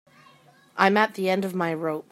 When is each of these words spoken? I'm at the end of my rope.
I'm 0.77 0.97
at 0.97 1.13
the 1.13 1.29
end 1.29 1.45
of 1.45 1.53
my 1.53 1.75
rope. 1.75 2.07